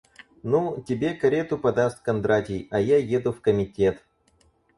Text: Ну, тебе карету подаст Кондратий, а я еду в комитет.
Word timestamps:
Ну, 0.41 0.81
тебе 0.87 1.13
карету 1.13 1.59
подаст 1.59 1.99
Кондратий, 2.01 2.67
а 2.71 2.79
я 2.79 2.97
еду 2.97 3.31
в 3.31 3.41
комитет. 3.41 4.01